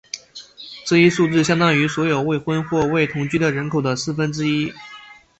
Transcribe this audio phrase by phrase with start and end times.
[0.83, 4.73] 这一数字相当于所有未婚或未同居的人口的四分之一。